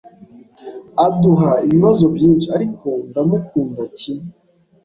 Aduha 1.05 1.51
ibibazo 1.65 2.05
byinshi, 2.15 2.47
ariko 2.57 2.87
ndamukunda 3.09 3.83
kimwe. 3.97 4.23